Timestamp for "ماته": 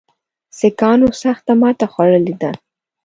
1.61-1.85